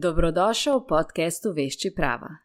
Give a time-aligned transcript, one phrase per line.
[0.00, 2.40] Dobrodošel v podkastu Vešči prava.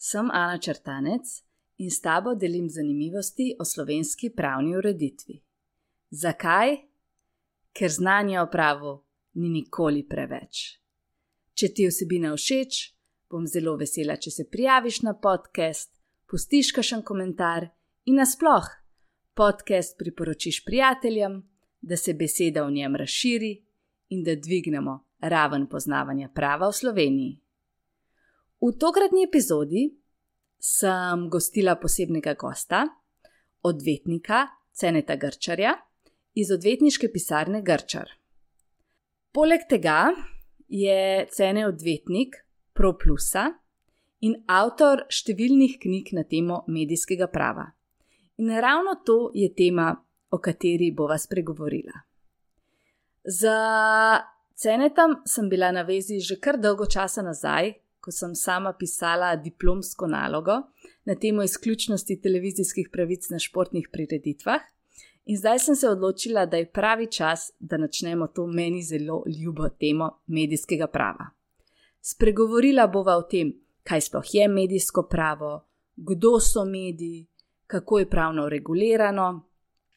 [0.00, 1.44] Sem Ana Črtanec
[1.76, 5.36] in s tabo delim zanimivosti o slovenski pravni ureditvi.
[6.08, 6.76] Zakaj?
[7.76, 8.94] Ker znanje o pravu
[9.36, 10.80] ni nikoli preveč.
[11.52, 12.80] Če ti vsebina všeč,
[13.28, 15.92] bom zelo vesela, če se prijaviš na podcast,
[16.24, 17.68] pustiš kakšen komentar
[18.08, 18.64] in nasploh
[19.36, 21.42] podcast priporočiš prijateljem,
[21.84, 23.52] da se beseda v njem razširi
[24.08, 27.32] in da dvignemo raven poznavanja prava v Sloveniji.
[28.60, 29.88] V tokratni epizodi
[30.58, 32.84] sem gostila posebnega gosta,
[33.62, 35.74] odvetnika Ceneta Grčarja
[36.34, 38.08] iz odvetniške pisarne Grčar.
[39.32, 40.14] Poleg tega
[40.68, 42.36] je Cene odvetnik
[42.74, 43.48] ProPlusa
[44.24, 47.66] in avtor številnih knjig na temo medijskega prava.
[48.40, 49.92] In ravno to je tema,
[50.30, 51.94] o kateri bova spregovorila.
[53.24, 53.58] Za
[54.54, 60.06] Cenetom sem bila na vezi že kar dolgo časa nazaj, ko sem sama pisala diplomsko
[60.06, 60.52] nalogo
[61.04, 64.60] na temo izključnosti televizijskih pravic na športnih prireditvah.
[65.24, 69.68] In zdaj sem se odločila, da je pravi čas, da začnemo to meni zelo ljubo
[69.68, 71.30] temo medijskega prava.
[72.00, 75.64] Spregovorila bova o tem, kaj sploh je medijsko pravo,
[75.96, 77.26] kdo so mediji,
[77.66, 79.48] kako je pravno regulirano,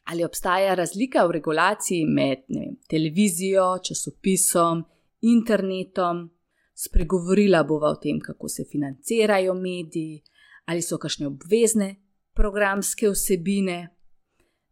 [0.09, 4.83] ali obstaja razlika v regulaciji med vem, televizijo, časopisom,
[5.21, 6.29] internetom.
[6.73, 10.21] Spregovorila bova o tem, kako se financirajo mediji,
[10.65, 11.95] ali so kakšne obvezne
[12.33, 13.79] programske vsebine.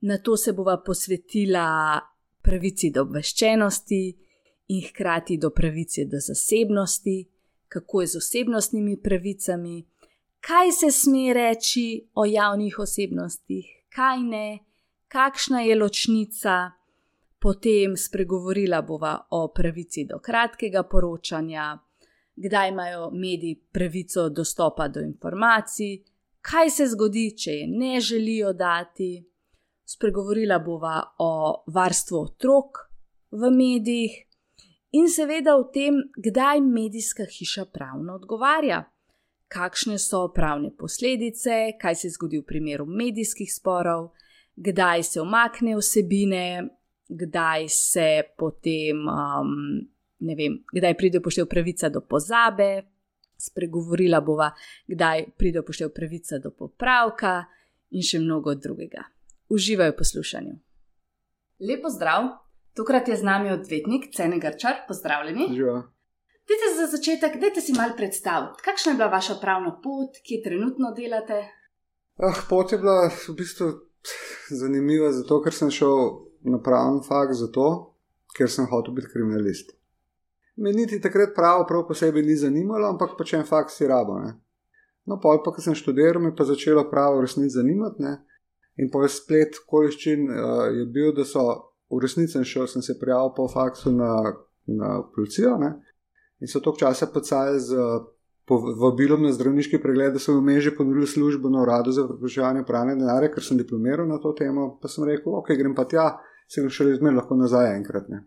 [0.01, 1.99] Na to se bova posvetila
[2.41, 4.03] pravici do obveščenosti
[4.67, 7.17] in hkrati do pravice do zasebnosti,
[7.67, 9.81] kako je z osebnostnimi pravicami,
[10.39, 14.47] kaj se sme reči o javnih osebnostih, kaj ne
[15.15, 16.71] kakšna je ločnica,
[17.39, 21.77] potem spregovorila bova o pravici do kratkega poročanja,
[22.35, 26.01] kdaj imajo mediji pravico dostopa do informacij,
[26.41, 29.23] kaj se zgodi, če je ne želijo dati.
[29.85, 32.83] Spregovorila bova o varstvu otrok
[33.31, 34.19] v medijih
[34.91, 38.83] in seveda o tem, kdaj medijska hiša pravno odgovarja.
[39.47, 44.09] Kakšne so pravne posledice, kaj se zgodi v primeru medijskih sporov,
[44.55, 46.69] kdaj se omakne vsebine,
[47.09, 49.51] kdaj se potem, um,
[50.19, 52.83] ne vem, kdaj pride poštev pravica do pozabe,
[53.37, 54.51] spregovorila bova,
[54.87, 57.43] kdaj pride poštev pravica do popravka
[57.91, 59.03] in še mnogo drugega.
[59.49, 60.55] Uživaj v poslušanju.
[61.67, 62.31] Lepo zdrav,
[62.75, 65.51] tokrat je z nami odvetnik Cene Grčar, pozdravljeni.
[65.55, 65.83] Živa.
[66.45, 70.91] Dajte za začetek, dajte si malo predstaviti, kakšna je bila vaša pravna pot, kje trenutno
[70.93, 71.39] delate?
[72.21, 73.69] Ah, pot je bila v bistvu
[74.49, 76.11] zanimiva zato, ker sem šel
[76.45, 77.95] na pravni fakt, zato,
[78.37, 79.73] ker sem hotel biti kriminalist.
[80.55, 84.19] Me niti takrat pravo prav posebej ni zanimalo, ampak pač en fakt si rabo.
[84.23, 84.35] Ne?
[85.05, 88.03] No, pa pa, ko sem študiral, me pa začelo pravo resnici zanimati.
[88.03, 88.15] Ne?
[88.81, 91.43] In po splet okoliščin uh, je bil, da so
[91.91, 94.15] v resnici šel, sem se prijavil po faksu na,
[94.65, 95.57] na policijo.
[95.59, 95.75] Ne?
[96.39, 98.07] In so tok časa pacali z uh,
[98.45, 103.31] povabilom na zdravniški pregled, sem vmes že ponudil službo na uradu za preprečevanje pranja denarja,
[103.33, 104.75] ker sem diplomiral na to temo.
[104.81, 106.11] Pa sem rekel, ok, grem pa tja,
[106.47, 108.09] se grem še izmer lahko nazaj enkrat.
[108.13, 108.21] Ne.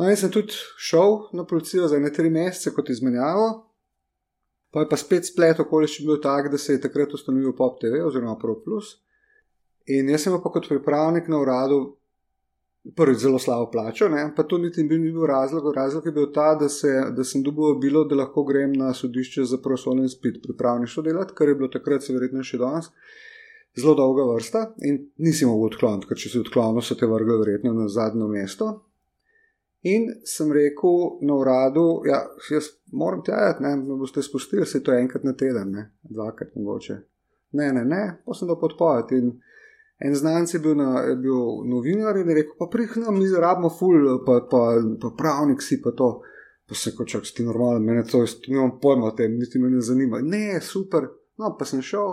[0.00, 3.50] No, in sem tudi šel na policijo za ne tri mesece kot izmenjavo.
[4.72, 8.00] Pa je pa spet splet okoliščin bil tak, da se je takrat ustanovil Pop TV
[8.06, 8.94] oziroma Pro Plus.
[9.90, 11.80] In jaz sem pa kot pripravnik na uradu
[12.96, 14.32] prvi zelo slabo plačo, ne?
[14.36, 15.74] pa to niti ni bil razlog.
[15.74, 19.44] Razlog je bil ta, da, se, da sem dobil bilo, da lahko grem na sodišče
[19.44, 22.90] za prosovni spit pripravništvo delati, kar je bilo takrat, se verjetno še danes,
[23.76, 27.74] zelo dolga vrsta in nisi mogel odkloniti, ker če si odklonil, so te vrgli verjetno
[27.76, 28.70] na zadnjo mesto.
[29.88, 32.18] In sem rekel na uradu, ja,
[32.52, 36.98] jaz moram tjajati, ne, me boste spustili, se to enkrat na teden, ne, dvakrat mogoče.
[37.56, 39.22] Ne, ne, ne, pa sem do podpovedi.
[40.00, 43.68] En znanec je bil, na, je bil novinar in je rekel: Pa prihnem, mi zarabimo
[43.68, 44.62] ful, pa, pa,
[45.00, 46.20] pa pravnik si pa to.
[46.68, 49.70] Pa se kot čak, ti normalen, meni to, jaz nimam pojma o tem, niti me
[49.70, 50.20] ne zanima.
[50.22, 51.08] Ne, super,
[51.38, 52.12] no pa sem šel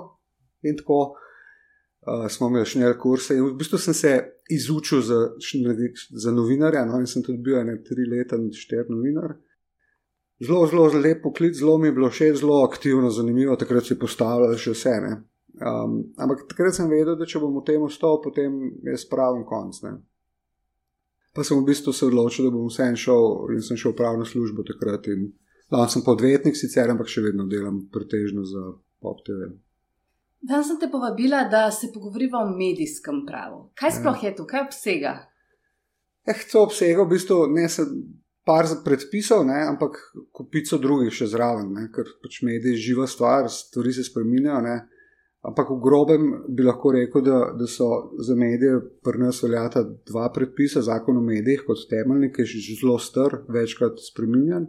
[0.65, 4.13] in tako uh, smo imeli še nekaj kursa in v bistvu sem se
[4.49, 5.19] izučil za,
[6.23, 9.37] za novinarja, no in sem tudi bil ene tri leta, štir novinar.
[10.41, 14.57] Zelo, zelo lep poklic, zelo mi je bilo všeč, zelo aktivno, zanimivo, takrat si postavljal
[14.61, 14.97] še vse.
[15.05, 15.13] Ne.
[15.57, 19.79] Um, ampak takrat sem vedel, da če bom v tem ostal, potem je spravim konc.
[19.85, 19.97] Ne?
[21.33, 23.99] Pa sem v bistvu se odločil, da bom vse en šel in sem šel v
[24.01, 25.09] pravno službo takrat.
[25.67, 28.63] Danes sem podvetnik, sicer, ampak še vedno delam pretežno za
[29.01, 29.49] Pop TV.
[30.41, 33.71] Danes sem te povabila, da se pogovoriva o medijskem pravu.
[33.77, 34.29] Kaj sploh ja.
[34.29, 35.13] je to, kaj obsega?
[36.27, 37.85] Eh, to obsega v bistvu ne se
[38.47, 39.97] par predpisov, ne, ampak
[40.31, 44.77] kupico drugih še zraven, ne, ker pač mediji živa stvar, stvari se spremenjajo.
[45.45, 47.87] Ampak v grobem bi lahko rekel, da, da so
[48.19, 52.79] za medije pri nas veljata dva predpisa, zakon o medijih kot temeljni, ki je že
[52.81, 54.67] zelo star, večkrat spremenjen.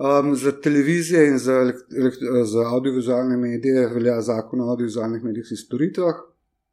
[0.00, 1.72] Um, za televizije in za,
[2.46, 6.22] za audiovizualne medije velja zakon o audiovizualnih medijskih storitvah,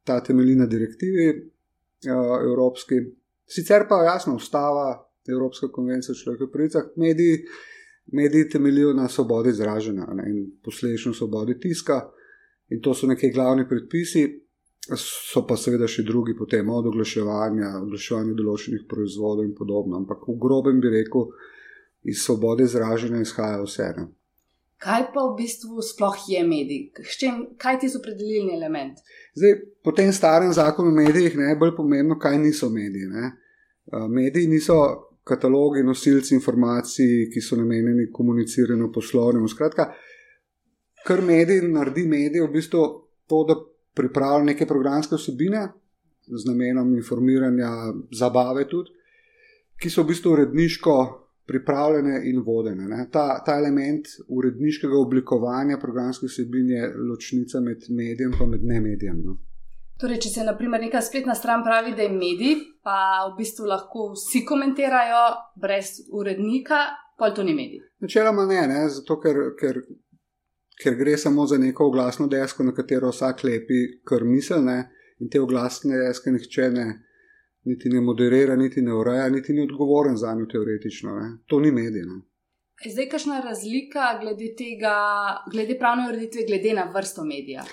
[0.04, 3.02] ta temelji na direktivi uh, evropski.
[3.46, 7.38] Sicer pa jasno, ustava, Evropska konvencija o človekovih pravicah, mediji,
[8.12, 12.00] mediji temeljijo na svobodi izražanja ne, in posledično svobodi tiska.
[12.68, 14.26] In to so neki glavni predpisi,
[14.96, 20.00] so pa seveda še drugi, potem od oglaševanja, oglaševanja določenih proizvodov in podobno.
[20.00, 21.28] Ampak v grobem bi rekel,
[22.08, 23.88] iz svobode izražanja izhaja vse.
[23.96, 24.06] Ne.
[24.78, 26.84] Kaj pa v bistvu sploh je medij?
[27.18, 29.00] Čem, kaj ti so predelilni element?
[29.34, 33.10] Zdaj, po tem starem zakonu o medijih je najbolj pomembno, kaj niso mediji.
[33.10, 33.32] Ne.
[34.08, 34.78] Mediji niso
[35.26, 39.48] katalogi, nosilci informacij, ki so namenjeni komuniciranju poslovnemu.
[39.48, 39.90] Skratka,
[41.08, 42.82] kar medij naredi, medij v bistvu
[43.28, 43.56] to, da
[43.96, 45.62] pripravlja neke programske vsebine
[46.28, 47.70] z namenom informiranja,
[48.12, 48.92] zabave tudi,
[49.80, 50.94] ki so v bistvu uredniško
[51.48, 53.06] pripravljene in vodene.
[53.12, 59.22] Ta, ta element uredniškega oblikovanja programskih vsebin je ločnica med medijem in med ne medijem.
[59.24, 59.38] No.
[59.98, 62.98] Torej, če se naprimer neka spletna stran pravi, da je medij, pa
[63.30, 65.24] v bistvu lahko vsi komentirajo
[65.56, 66.84] brez urednika,
[67.18, 67.80] pa to ni medij.
[68.04, 68.84] Načeloma ne, ne?
[68.92, 69.80] zato ker, ker
[70.82, 74.78] ker gre samo za neko oglasno desko, na katero vsak lepi kar misel, ne?
[75.18, 76.86] in te oglasne deske nihče ne,
[77.66, 81.14] niti ne moderira, niti ne ureja, niti ni odgovoren za njo teoretično.
[81.20, 81.30] Ne?
[81.46, 82.06] To ni medij.
[82.84, 84.94] Je zdaj kakšna razlika glede tega,
[85.50, 87.64] glede pravne ureditve, glede na vrsto medija?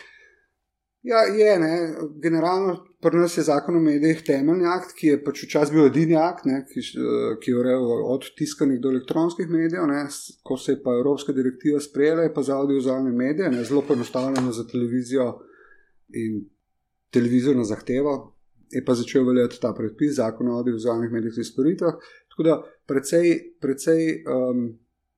[1.05, 1.75] Ja, je, ne.
[2.21, 6.15] Generalno pri nas je zakon o medijih temeljni akt, ki je pač včasih bil edini
[6.17, 6.81] akt, ne, ki,
[7.41, 9.85] ki je urejal od tiskanih do elektronskih medijev.
[9.91, 9.99] Ne.
[10.43, 14.51] Ko se je pa Evropska direktiva sprejela, je pa za audiovizualne medije, ne, zelo poenostavljeno
[14.51, 15.27] za televizijo
[16.09, 16.39] in
[17.13, 18.15] televizijo na zahtevo,
[18.73, 21.99] je pa začel veljati ta predpis zakon o audiovizualnih medijskih storitvah.
[22.33, 22.55] Tako da
[22.89, 24.65] precej, precej, um,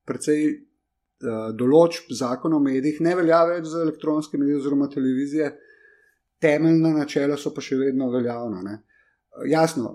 [0.03, 5.53] precej uh, določb zakona o medijih ne velja več za elektronske medije oziroma televizije
[6.41, 8.61] temeljna načela so pa še vedno veljavna.
[8.65, 8.77] Ne.
[9.49, 9.93] Jasno,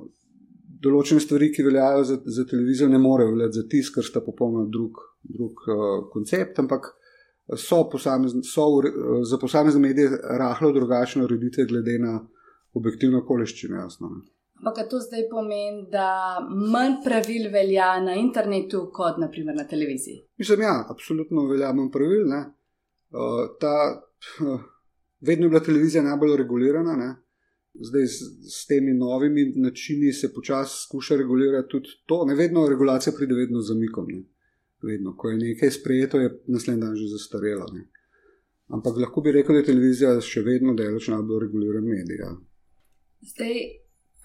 [0.83, 4.71] določene stvari, ki veljajo za, za televizijo, ne morejo veljati za tisk, ker sta popolnoma
[4.73, 6.91] drug, drug uh, koncept, ampak
[7.55, 10.11] so, posamezn, so uh, za posamezne medije
[10.43, 12.19] rahlo drugačne ureditve, glede na
[12.79, 13.79] objektivne okoliščine.
[13.85, 14.15] Jasno,
[14.63, 20.21] Ampak to zdaj pomeni, da manj pravil velja na internetu, kot naprimer na televiziji?
[20.39, 22.29] Mislim, ja, absolutno velja manj pravil.
[22.31, 23.75] Uh, ta,
[24.47, 24.63] uh,
[25.27, 27.11] vedno je bila televizija najbolj regulirana, ne?
[27.75, 28.21] zdaj s,
[28.55, 32.25] s temi novimi načini se počasi skuša regulirati tudi to.
[32.25, 34.07] Ne vedno regulacija pride vedno z zamikom.
[34.09, 34.23] Ne?
[34.83, 37.67] Vedno, ko je nekaj sprejeto, je naslednji dan že zastarelo.
[37.73, 37.89] Ne?
[38.69, 42.21] Ampak lahko bi rekel, da je televizija še vedno delač najbolj reguliran medij.
[42.21, 42.31] Ja.
[43.33, 43.59] Zdaj,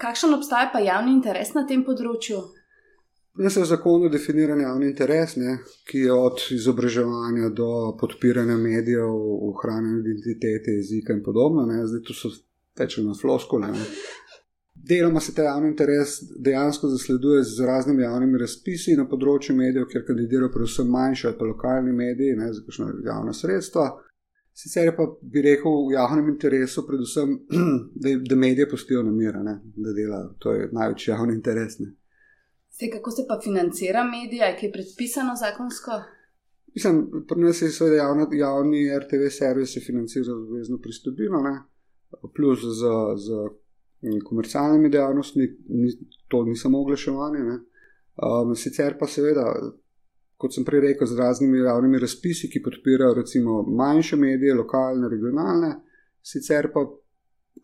[0.01, 2.41] kakšen obstaja pa javni interes na tem področju?
[3.37, 7.69] Jaz sem v zakonu definiran javni interes, ne, ki je od izobraževanja do
[7.99, 9.11] podpiranja medijev,
[9.49, 11.65] ohranjanja identitete, jezika in podobno.
[11.69, 11.83] Ne.
[11.85, 12.31] Zdaj to so
[12.79, 13.69] več na floskole.
[14.89, 16.15] Deloma se ta javni interes
[16.47, 21.51] dejansko zasleduje z raznimi javnimi razpisi na področju medijev, kjer kandidirajo predvsem manjši ali pa
[21.51, 23.87] lokalni mediji, ne za kakšno javna sredstva.
[24.57, 27.37] Sicer pa bi rekel v javnem interesu, predvsem,
[28.01, 30.33] da, da medije postijo na miru, da delajo.
[30.41, 31.77] To je največji javni interes.
[31.85, 31.93] Ne.
[32.77, 35.91] Zdaj, kako se pa financira medije, ki je predpisano zakonsko?
[36.75, 36.95] Mislim,
[37.27, 41.55] pri nas je seveda javni, javni RTV servis financiran z obvezno pristopino, ne?
[42.35, 42.91] plus z,
[43.25, 43.27] z
[44.29, 45.89] komercialnimi dejavnostmi, ni,
[46.27, 47.39] to ni samo oglaševanje.
[48.27, 49.45] Um, sicer pa seveda,
[50.37, 55.73] kot sem prej rekel, z raznimi javnimi razpisi, ki podpirajo recimo manjše medije, lokalne, regionalne,
[56.21, 56.85] sicer pa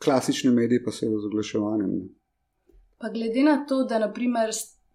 [0.03, 1.96] klasične medije, pa seveda z oglaševanjem.
[2.98, 4.50] Pa glede na to, da naprimer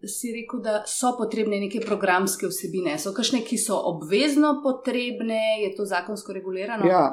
[0.07, 2.97] si rekel, da so potrebne neke programske vsebine.
[2.99, 6.87] So kakšne, ki so obvezno potrebne, je to zakonsko regulirano?
[6.87, 7.03] Ja,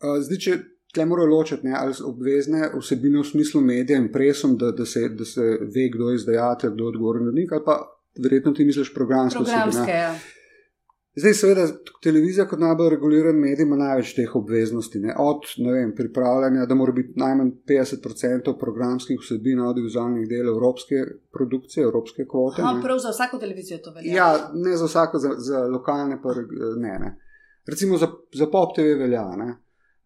[0.00, 0.56] zdaj, če
[0.94, 5.08] tle morajo ločiti, ne, ali obvezne vsebine v smislu medija in presom, da, da, se,
[5.08, 7.78] da se ve, kdo je izdajatelj, kdo je odgovoren od njih, ali pa
[8.22, 9.98] verjetno ti misliš programske, programske vsebine.
[9.98, 10.14] Ja.
[11.16, 11.62] Zdaj, seveda,
[12.04, 15.00] televizija kot najbolj reguliran medij ima največ teh obveznosti.
[15.00, 15.14] Ne?
[15.18, 22.26] Od vem, pripravljanja, da mora biti najmanj 50% programskih vsebin audiovizualnih del evropske produkcije, evropske
[22.28, 22.60] kvote.
[22.62, 24.12] Aha, prav za vsako televizijo to velja.
[24.16, 26.34] Ja, ne za vsako, za, za lokalne, pa
[26.84, 26.98] ne.
[27.06, 27.14] ne.
[27.66, 29.24] Recimo za, za pop TV velja.
[29.36, 29.54] Ne?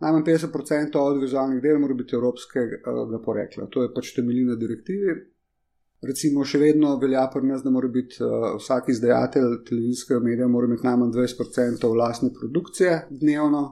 [0.01, 3.67] Najmanj 50% audiovizualnih del mora biti evropskega porekla.
[3.67, 5.19] To je pač temeljina direktive.
[6.07, 10.87] Recimo, še vedno velja pri nas, da mora biti uh, vsak izdajatelj televizijskega medija imeti
[10.87, 13.65] najmanj 20% vlastne produkcije dnevno.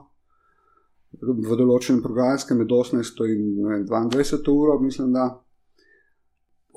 [1.19, 5.31] V določenem programskem med 18 in 22 uro, mislim, da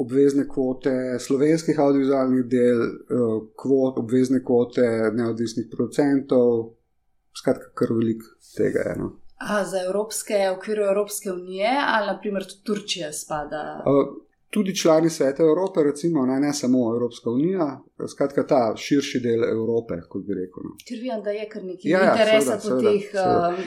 [0.01, 2.81] obvezne kvote slovenskih audiovizualnih del,
[3.13, 6.79] uh, kvot, obvezne kvote neodvisnih producentov,
[7.37, 8.97] skratka, kar veliko tega je.
[9.03, 9.13] No.
[9.43, 13.83] A za evropske, v okviru Evropske unije, ali naprimer tudi Turčija spada?
[13.85, 14.15] Uh,
[14.53, 19.97] tudi člani sveta Evrope, recimo, ne, ne samo Evropska unija, skratka ta širši del Evrope,
[20.09, 20.67] kot bi rekel.
[20.69, 20.75] No.
[20.89, 23.63] Ker vem, da je kar nekaj ja, ja interesa po teh uh,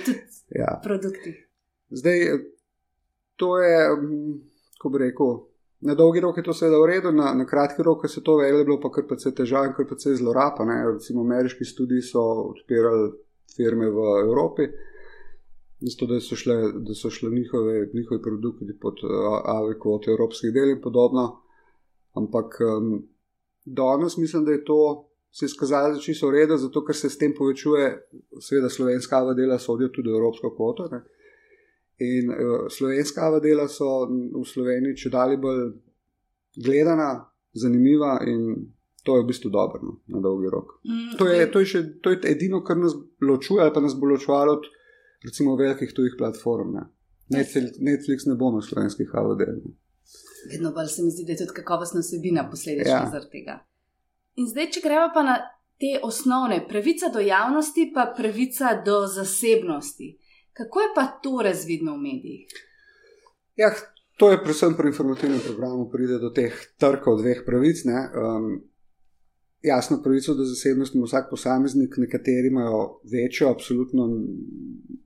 [0.62, 0.76] ja.
[0.84, 1.42] produktih.
[1.90, 2.22] Zdaj,
[3.42, 3.80] to je,
[4.82, 5.34] ko bi rekel,
[5.90, 8.64] na dolgi rok je to seveda v redu, na, na kratki rok se to vele
[8.64, 10.70] bilo pa kar pa se težava in kar pa se zloraba.
[10.94, 13.10] Recimo ameriški študiji so odpirali
[13.58, 14.70] firme v Evropi.
[15.86, 16.56] Zato, da so šle,
[16.88, 19.02] da so šle njihove, njihovi produkti pod
[19.46, 21.26] AVE kvote evropskih del in podobno.
[22.14, 23.04] Ampak um,
[23.66, 27.18] danes mislim, da je to se izkazalo za čisto v redu, zato ker se s
[27.18, 27.90] tem povečuje,
[28.40, 30.88] seveda, slovenska AVE dela sodijo tudi v evropsko kvoto.
[30.92, 31.02] Ne?
[32.00, 35.66] In uh, slovenska AVE dela so v Sloveniji če dalje bolj
[36.56, 37.10] gledana,
[37.54, 38.72] zanimiva in
[39.04, 40.72] to je v bistvu dobro no, na dolgi rok.
[40.88, 43.94] Mm, to, je, to, je še, to je edino, kar nas ločuje ali pa nas
[44.00, 44.66] bo ločevalo od
[45.26, 46.76] recimo velikih tujih platform.
[46.78, 46.86] Ne.
[47.80, 49.74] Netflix ne bo na slovenskih AVD-jih.
[50.52, 53.08] Vedno bolj se mi zdi, da je tudi kakovostna vsebina posledica ja.
[53.12, 53.60] zaradi tega.
[54.36, 55.40] In zdaj, če gremo pa na
[55.82, 60.12] te osnovne, pravica do javnosti, pa pravica do zasebnosti.
[60.54, 62.62] Kako je pa to razvidno v medijih?
[63.56, 63.72] Ja,
[64.18, 67.84] to je predvsem pri informativnem programu, pride do teh trkov dveh pravic.
[67.88, 68.62] Um,
[69.66, 74.10] jasno pravico do zasebnosti ima vsak posameznik, nekateri imajo večjo, absolutno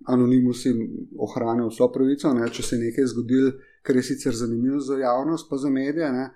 [0.06, 0.74] anonimusi
[1.18, 2.34] ohranijo vso pravico.
[2.34, 2.50] Ne?
[2.52, 3.52] Če se je nekaj zgodilo,
[3.82, 6.30] kar je sicer zanimivo za javnost, pa za medije, ne?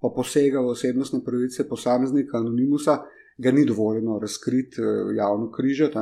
[0.00, 2.98] pa posega v osebnostne pravice posameznika, anonimusa,
[3.38, 5.98] ga ni dovoljeno razkriti, eh, javno križati.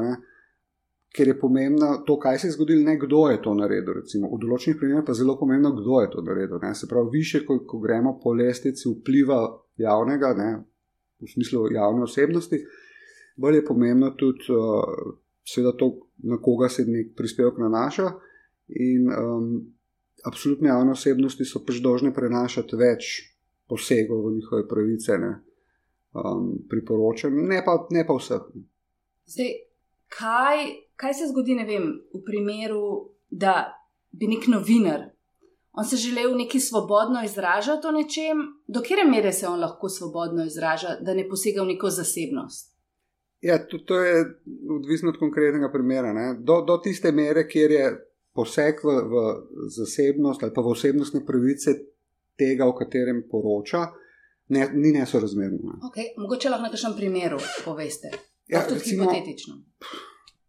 [1.17, 3.95] Ker je pomembno to, kaj se je zgodilo, ne kdo je to naredil.
[4.03, 4.29] Recimo.
[4.29, 6.61] V določenih primerih pa je zelo pomembno, kdo je to naredil.
[6.63, 6.75] Ne.
[6.75, 9.41] Se pravi, više, ko, ko gremo po lestvici vpliva
[9.81, 10.51] javnega, ne,
[11.21, 12.61] v smislu javne osebnosti.
[13.37, 15.15] Bolj je pomembno tudi, uh,
[15.47, 15.93] seveda, to,
[16.27, 18.11] na koga se nek prispevek nanaša.
[18.69, 19.51] In um,
[20.29, 23.13] absolutne javne osebnosti so pač dolžne prenašati več
[23.69, 25.33] posegov v njihove pravice, ne
[26.13, 28.49] um, priporočam, ne pa, ne pa vseh.
[29.29, 29.53] Zdaj,
[30.13, 30.65] kaj,
[30.97, 32.83] kaj se zgodi, ne vem, v primeru,
[33.31, 33.69] da
[34.11, 35.11] bi nek novinar
[35.79, 40.45] on se želel neki svobodno izražati o nečem, do kere mere se on lahko svobodno
[40.45, 42.75] izraža, da ne posega v neko zasebnost.
[43.41, 44.25] Ja, to, to je
[44.79, 46.35] odvisno od konkretnega primera.
[46.41, 47.87] Do, do tiste mere, kjer je
[48.35, 49.15] poseg v, v
[49.77, 51.77] zasebnost ali pa v osebnostne pravice
[52.39, 53.87] tega, o katerem poroča,
[54.49, 55.79] ne, ni nesorazmerno.
[55.91, 58.11] Okay, mogoče lahko na kakšnem primeru poveste.
[58.49, 59.55] Ja, tudi recimo, hipotetično.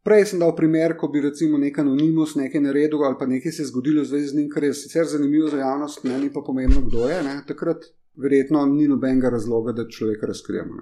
[0.10, 3.62] Prej sem dal primer, ko bi recimo nek anonimus nekaj naredil ali pa nekaj se
[3.62, 6.42] je zgodilo v zvezi z njim, kar je sicer zanimivo za javnost, ne ni pa
[6.42, 7.20] pomembno, kdo je.
[7.24, 7.36] Ne?
[7.48, 7.86] Takrat
[8.18, 10.82] verjetno ni nobenega razloga, da človeka razkrijemo.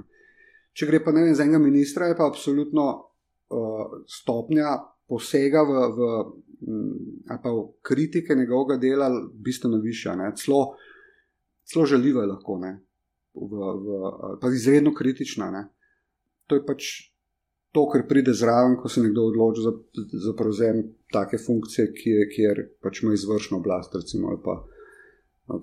[0.71, 4.77] Če gre pa ne vem za enega ministra, je pa absolutno uh, stopnja
[5.11, 6.09] posega v, v,
[6.71, 10.61] m, v kritike njegovega dela bistveno višja, celo,
[11.67, 15.51] celo žaljiva je lahko, v, v, pa izredno kritična.
[15.51, 15.67] Ne?
[16.47, 16.95] To je pač
[17.71, 19.71] to, kar pride zraven, ko se nekdo odloči za,
[20.25, 20.83] za prevzem
[21.13, 24.55] take funkcije, ki je, kjer pač ima izvršno oblast, recimo, ali pa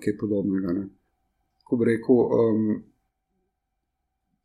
[0.03, 0.73] kaj podobnega.
[0.73, 0.87] Ne.
[1.65, 2.83] Ko bi rekel, um,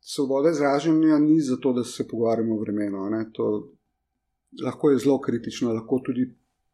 [0.01, 3.05] svoboda izražanja ni zato, da se pogovarjamo o vremenu.
[4.63, 6.25] Lahko je zelo kritično, lahko tudi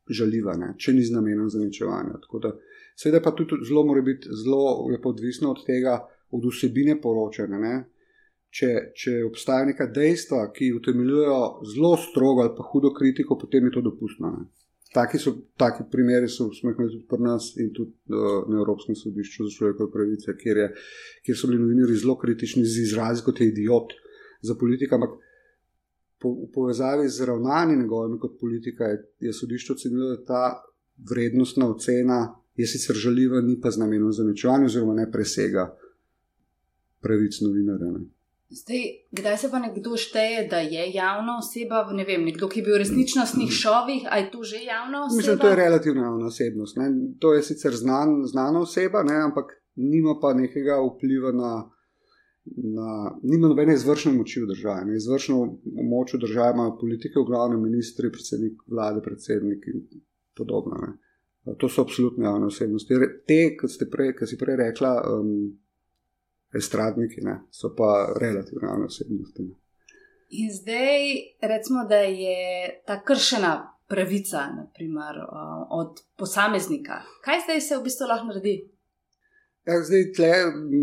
[0.10, 2.18] žaljiva, ne, če ni z namenom zaničevanja.
[2.98, 6.00] Seveda pa tudi zelo mora biti zelo odvisno od tega,
[6.32, 7.60] od vsebine poročanja.
[7.60, 7.76] Ne
[8.58, 11.42] če, če obstaja neka dejstva, ki utemeljujejo
[11.74, 14.32] zelo strogo ali pa hudo kritiko, potem je to dopustno.
[14.34, 14.48] Ne?
[14.94, 18.62] Taki, so, taki primeri so, smo jih imeli tudi pri nas in tudi uh, na
[18.62, 20.68] Evropskem sodišču za človekove pravice, kjer, je,
[21.28, 23.94] kjer so bili novinari zelo kritični z izrazi kot je idiot
[24.48, 24.96] za politika.
[24.96, 25.20] Ampak
[26.24, 30.44] po, v povezavi z ravnanjem njegovimi kot politika je, je sodišče ocenilo, da ta
[31.10, 32.22] vrednostna ocena
[32.58, 35.68] je sicer žaljiva, ni pa z namenom zaničevanja oziroma ne presega
[37.04, 38.00] pravic novinarja.
[38.50, 41.82] Zdaj, kdaj se pa nekdo šteje, da je javna oseba?
[41.92, 45.18] Ne vem, nekdo, ki je bil v resničnostnih šovih, ali je to že javna oseba?
[45.18, 46.78] Mislim, to je relativno javna osebnost.
[46.78, 46.86] Ne?
[47.20, 49.18] To je sicer znan, znana oseba, ne?
[49.24, 51.72] ampak nima pa nekega vpliva na.
[52.48, 54.86] Na, nima nobene izvršne moči v državi.
[54.88, 54.96] Ne.
[54.96, 55.38] Izvršno
[55.84, 59.82] moč v državi imajo politike, v glavnem ministri, predsednik vlade, predsednik in
[60.32, 60.80] podobno.
[60.80, 60.94] Ne.
[61.60, 63.02] To so absolutno javne osebnosti.
[63.28, 65.60] Te, kot ste prej, si prej rekla, um,
[66.56, 69.44] estradniki, ne, so pa relativno javne osebnosti.
[69.44, 69.56] Ne.
[70.30, 71.04] In zdaj,
[71.42, 75.16] recimo, da je ta kršena pravica naprimer,
[75.70, 77.02] od posameznika.
[77.24, 78.58] Kaj zdaj se v bistvu lahko naredi?
[79.68, 80.32] Ja, zdaj, tle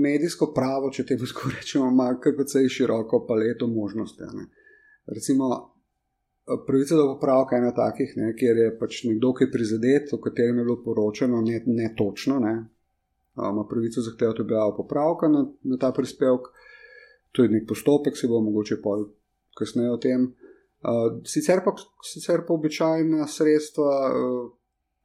[0.01, 4.31] medijsko pravo, če te lahko rečemo, ima kar precej široko paleto možnosti.
[4.33, 4.49] Ne.
[5.07, 5.51] Recimo,
[6.67, 10.21] pravica do popravka je ena takih, ne, kjer je pač nekdo, ki je prizadet, o
[10.21, 12.55] katerem je bilo poročano, ne, ne točno, ne,
[13.37, 16.41] ima pravico zahtevati objavo popravka na, na ta prispevek.
[17.33, 19.09] To je nek postopek, se bo mogoče pol
[19.59, 20.33] kasneje o tem.
[20.85, 21.73] Uh, sicer, pa,
[22.05, 24.51] sicer pa običajna sredstva uh,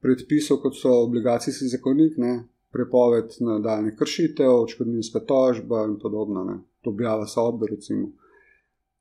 [0.02, 2.34] predpisov, kot so obligacijski zakonik, ne,
[2.72, 8.12] prepoved nadaljnih kršitev, očkodninska tožba in podobno, ne, objava sodbe, recimo.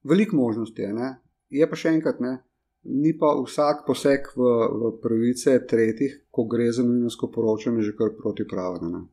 [0.02, 1.16] Veliko možnosti je, ne.
[1.50, 2.38] je pa še enkrat, ne,
[2.85, 4.49] ni pa vsak poseg v,
[4.80, 9.08] v pravice tretjih, ko gre za novinarsko poročanje, že kar protipravno.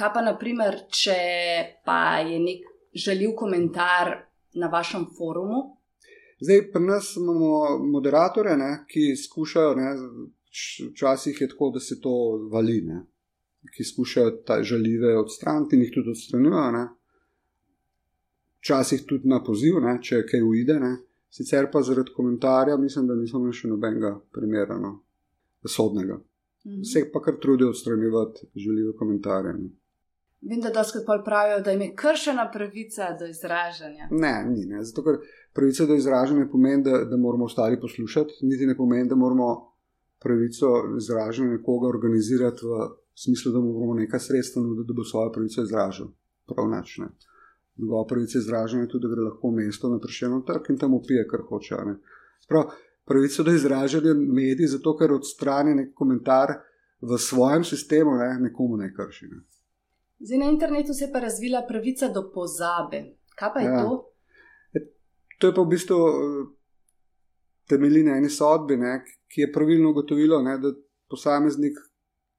[0.00, 1.14] Kaj pa, naprimer, če
[1.84, 4.14] pa je nek žaljiv komentar
[4.56, 5.58] na vašem forumu?
[6.40, 7.50] Zdaj, pri nas imamo
[7.84, 9.90] moderatore, ne, ki skušajo, ne,
[10.94, 12.12] včasih je tako, da se to
[12.52, 13.02] vali, ne,
[13.74, 16.86] ki skušajo ta žaljive odstraniti in jih tudi odstranjujejo.
[18.62, 20.78] Včasih tudi na poziv, ne, če kaj uide.
[20.80, 20.94] Ne.
[21.30, 24.94] Sicer pa zaradi komentarja, mislim, da nismo imeli še nobenega primera, no,
[25.68, 26.16] sodnega.
[26.64, 26.80] Mhm.
[26.88, 29.54] Vse pa kar trudijo odstranjevati žaljive komentarje.
[29.60, 29.70] Ne.
[30.40, 34.08] Vem, da doskrat pravijo, da jim je kršena pravica do izražanja.
[34.10, 34.64] Ne, ni.
[34.66, 34.84] Ne.
[34.84, 35.18] Zato, ker
[35.52, 39.48] pravica do izražanja pomeni, da, da moramo ostali poslušati, niti ne pomeni, da moramo
[40.22, 40.66] pravico
[40.98, 45.62] izražanja nekoga organizirati v smislu, da mu bomo nekaj sredstva nuditi, da bo svojo pravico
[45.62, 46.08] izražal.
[46.48, 46.98] Prav nič.
[47.76, 50.94] Njegova pravica izražanja je tudi, da gre lahko v mesto na prešeno trg in tam
[50.94, 51.76] upije, kar hoče.
[52.48, 52.72] Prav,
[53.04, 56.56] pravico do izražanja mediji, zato ker odstrani nek komentar
[57.00, 59.28] v svojem sistemu, ne, nekomu ne krši.
[59.28, 59.40] Ne.
[60.20, 63.04] Zdaj na internetu se je pa razvila pravica do pozabe.
[63.34, 63.82] Kaj pa je ja.
[63.82, 64.12] to?
[64.74, 64.80] E,
[65.38, 66.42] to je pa v bistvu eh,
[67.68, 68.98] temelji na eni sodbi, ne,
[69.32, 70.74] ki je pravilno ugotovilo, ne, da
[71.10, 71.78] posameznik,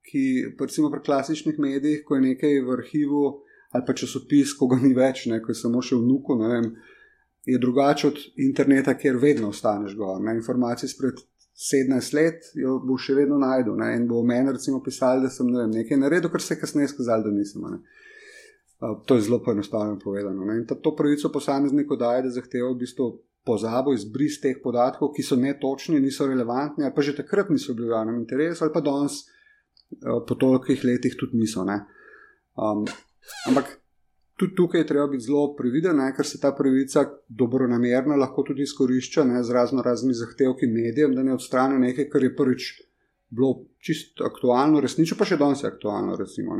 [0.06, 0.22] ki
[0.60, 3.24] recimo pri klasičnih medijih, ko je nekaj v arhivu
[3.72, 6.66] ali pa časopis, ko ga ni več, ne, ko je samo še vnuku, ne vem.
[7.48, 10.20] Je drugače od interneta, kjer vedno ostaneš gor.
[10.22, 10.36] Ne?
[10.38, 11.22] Informacije spred
[11.62, 13.76] 17 let, jo bo še vedno najdel.
[13.78, 13.92] Ne?
[14.00, 16.90] In bo meni, recimo, pisal, da sem ne vem, nekaj naredil, kar se je kasneje
[16.96, 17.68] skazal, da nisem.
[17.68, 20.48] Uh, to je zelo poenostavljeno povedano.
[20.50, 20.62] Ne?
[20.62, 23.12] In ta, to pravico posamezniku daje, da zahteva v bistvu
[23.46, 27.92] pozabo, izbris teh podatkov, ki so netočni, niso relevantni, ali pa že takrat niso bili
[27.92, 29.22] v javnem interesu, ali pa danes,
[30.02, 31.62] uh, po tolikih letih, tudi niso.
[31.62, 32.86] Um,
[33.50, 33.81] ampak
[34.42, 38.44] tudi tukaj je treba biti zelo previden, ne, ker se ta pravica dobro namerno lahko
[38.48, 42.70] tudi izkorišča ne, z razno raznimi zahtevki medijem, da ne odstrani nekaj, kar je prvič
[43.30, 46.18] bilo čisto aktualno, resnično pa še danes je aktualno.
[46.20, 46.58] Recimo,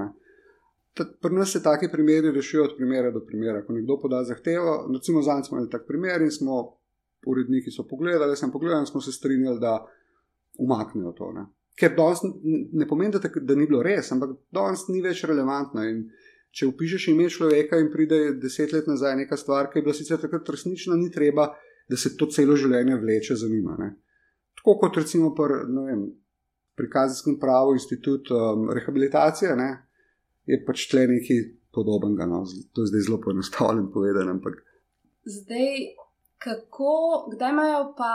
[0.94, 3.62] Pri nas se taki primeri rešijo od primera do primera.
[3.66, 6.58] Ko nekdo poda zahtevo, recimo za nas smo imeli tak primer in smo,
[7.28, 9.78] uredniki so pogledali, sem pogledal in smo se strinjali, da
[10.60, 11.32] umaknejo to.
[11.32, 11.46] Ne.
[11.80, 12.20] Ker danes
[12.74, 15.86] ne pomeni, da, da ni bilo res, ampak danes ni več relevantno.
[15.88, 16.04] In,
[16.52, 20.20] če upišeš ime človeka in pride deset let nazaj neka stvar, ki je bila sicer
[20.22, 21.48] takrat resnična, ni treba,
[21.90, 23.78] da se to celo življenje vleče za njima.
[23.80, 23.94] Ne.
[24.60, 25.56] Tako kot recimo pr,
[25.88, 26.04] vem,
[26.78, 29.72] pri kazenskem pravu, institut um, rehabilitacije, ne,
[30.50, 31.42] je pač tle nekaj
[31.76, 32.28] podobnega.
[32.28, 32.44] No.
[32.76, 34.36] To je zdaj zelo poenostavljeno povedano.
[34.36, 34.60] Ampak...
[35.24, 35.72] Zdaj,
[36.42, 36.94] kako,
[37.36, 38.14] kdaj imajo pa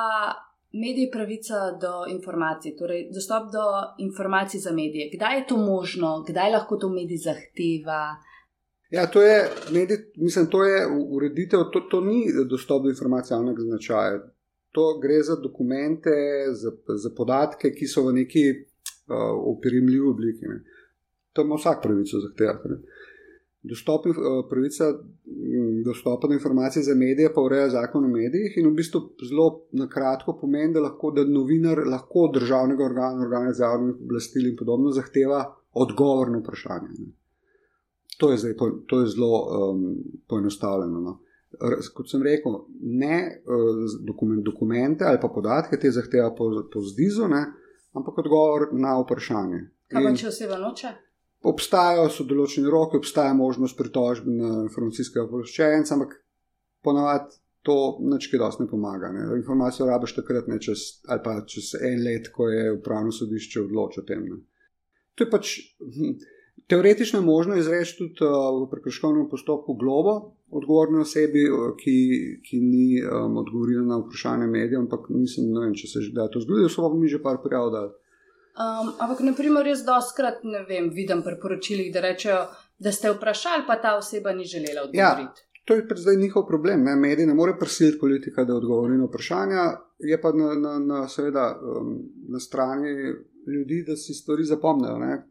[0.84, 3.64] mediji pravica do informacij, torej dostop do
[3.98, 5.10] informacij za medije.
[5.16, 8.16] Kdaj je to možno, kdaj lahko to medij zahteva?
[8.90, 13.62] Ja, to je, medij, mislim, to je ureditev, to, to ni dostop do informacij javnega
[13.62, 14.32] značaja.
[14.70, 16.10] To gre za dokumente,
[16.52, 20.44] za, za podatke, ki so v neki uh, oprijemljivi obliki.
[20.46, 20.60] Ne.
[21.32, 22.68] To ima vsak pravico zahtevati.
[23.66, 24.16] Dostop, uh,
[24.50, 24.92] pravica
[25.84, 29.88] dostopa do informacij za medije, pa ureja zakon o medijih in v bistvu zelo na
[29.88, 34.56] kratko pomeni, da lahko da novinar lahko od državnega organa, organa za javno oblastil in
[34.56, 36.88] podobno zahteva odgovor na vprašanje.
[36.98, 37.12] Ne.
[38.18, 38.54] To je, zdaj,
[38.86, 39.96] to je zelo um,
[40.28, 41.00] poenostavljeno.
[41.00, 41.18] No.
[41.94, 47.28] Kot sem rekel, ne uh, dokument, dokumente ali pa podatke te zahteva po, po zdizu,
[47.28, 47.44] ne,
[47.92, 49.60] ampak odgovor na vprašanje.
[49.92, 50.94] Kaj pa če oseba noče?
[51.46, 56.16] Obstajajo so določene roke, obstaja možnost pritožbe na informacijskega poročenca, ampak
[56.86, 59.10] ponavadi to nečkaj dosti ne pomaga.
[59.14, 59.26] Ne.
[59.40, 64.04] Informacijo rabiš takrat, ne čez, ali pa čez en let, ko je upravno sodišče odločilo
[64.04, 64.22] o tem.
[64.30, 64.38] Ne.
[65.18, 66.14] To je pač hm,
[66.70, 70.16] teoretično možno izreči tudi uh, v prekrškovnem postopku globo
[70.54, 71.96] odgovorni osebi, uh, ki,
[72.46, 76.28] ki ni um, odgovorila na vprašanje medijev, ampak nisem, ne vem, če se že da
[76.30, 77.94] to zgodi, so pa mi že par prijav dali.
[78.56, 82.46] Um, ampak, naprimer, jaz doskrat ne vem, vidim priporočilih, da rečejo,
[82.78, 85.40] Da ste vprašali, pa ta oseba ni želela odgovoriti.
[85.40, 86.84] Ja, to je zdaj njihov problem.
[86.84, 86.96] Ne?
[86.96, 89.62] Mediji ne more prisiliti politika, da odgovori na vprašanja,
[89.98, 92.88] je pa na, na, na, seveda, um, na strani
[93.54, 95.26] ljudi, da si stvari zapomnijo, ne?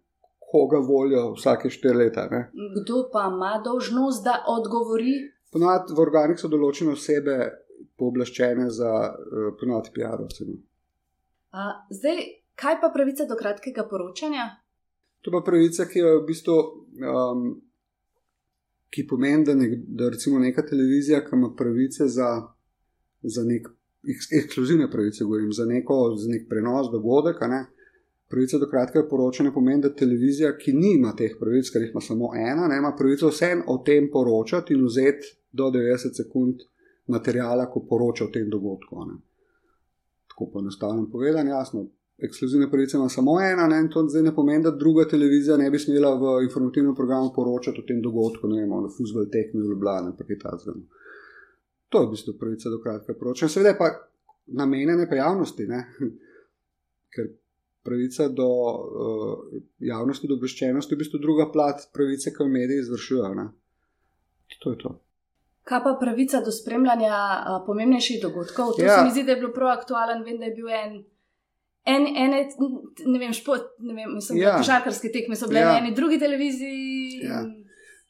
[0.51, 2.27] koga volijo vsake štiri leta.
[2.31, 2.51] Ne?
[2.81, 5.13] Kdo pa ima dožnost, da odgovori?
[5.51, 7.37] Ponad v organih so določene osebe
[7.99, 10.47] pooblaščene za uh, ponad PR-ovce.
[11.91, 12.21] Zdaj,
[12.55, 14.49] kaj pa pravica do kratkega poročanja?
[15.21, 16.59] To pa pravica, ki je v bistvu.
[17.13, 17.47] Um,
[18.95, 22.27] Ki pomeni, da, nek, da recimo neka televizija, ki ima pravice za,
[23.21, 23.65] za nek
[24.31, 27.65] ekskluzivne pravice, govorim, za, neko, za nek prenos dogodka, ne,
[28.29, 32.31] pravica do kratkega poročanja pomeni, da televizija, ki nima teh pravic, ker jih ima samo
[32.35, 36.63] ena, ne, ima pravico vsem o tem poročati in vzeti do 90 sekund
[37.07, 39.05] materijala, ko poroča o tem dogodku.
[39.05, 39.19] Ne.
[40.29, 44.35] Tako pa enostavno povedano, jasno, ekskluzivne pravice ima samo ena, ne, in to zdaj ne
[44.35, 48.61] pomeni, da druga televizija ne bi smela v informativnem programu poročati o tem dogodku, ne
[48.61, 50.83] vem, na fuzbol tekmi v Ljubljani, pa je ta zgolj.
[51.89, 53.49] To je v bistvu pravica do kratkega poročanja.
[53.49, 53.89] Seveda je pa
[54.45, 55.81] namenjene pa javnosti, ne?
[57.15, 57.29] ker
[57.83, 62.85] pravica do uh, javnosti, do obveščenosti je v bistvu druga plat pravice, ki jo mediji
[62.85, 63.49] izvršujejo.
[64.63, 64.93] To je to.
[65.65, 68.75] Kaj pa pravica do spremljanja uh, pomembnejših dogodkov?
[68.77, 68.97] To ja.
[68.97, 70.23] se mi zdi, da je bilo prav aktualen.
[70.25, 70.99] Vem, da je bil en
[71.85, 72.41] en, ene,
[73.05, 74.55] ne vem, šport, ne vem, mislim, ja.
[74.57, 75.73] košarkarske tekme so bile ja.
[75.73, 77.21] na eni drugi televiziji.
[77.23, 77.43] Ja.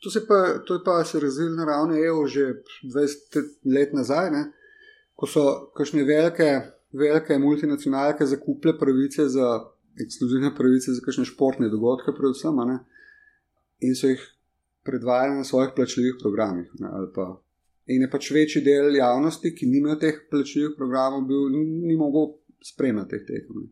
[0.03, 2.45] To, pa, to je pa se razvilo na ravni EU že
[2.83, 3.39] 20
[3.75, 4.43] let nazaj, ne?
[5.15, 5.43] ko so
[5.75, 6.49] kakšne velike,
[6.91, 9.47] velike multinacionalke zakupile pravice za
[10.03, 12.79] ekskluzivne pravice za kakšne športne dogodke, predvsem, ne?
[13.79, 14.23] in so jih
[14.85, 16.71] predvajali na svojih plačljivih programih.
[16.79, 16.89] Ne?
[17.87, 22.33] In je pač večji del javnosti, ki nima teh plačljivih programov, bil, ni, ni mogel
[22.71, 23.67] spremljati teh tekem.